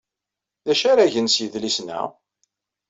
D 0.65 0.67
acu 0.71 0.85
ara 0.91 1.11
gen 1.13 1.27
s 1.33 1.35
yidlisen-a? 1.39 2.01